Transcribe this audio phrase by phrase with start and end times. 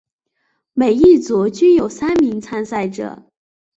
[0.73, 3.23] 每一组均有三名参赛者。